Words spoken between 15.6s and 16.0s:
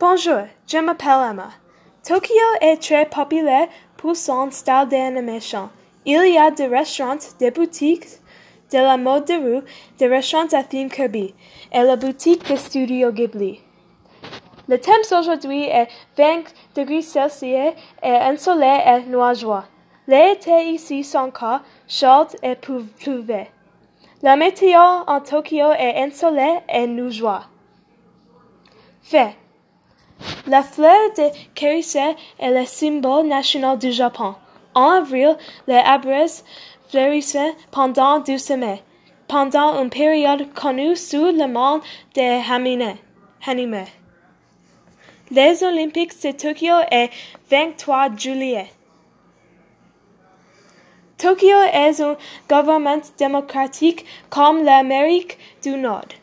est